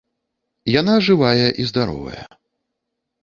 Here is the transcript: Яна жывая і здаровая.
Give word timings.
Яна 0.79 0.95
жывая 1.07 1.49
і 1.63 1.67
здаровая. 1.71 2.23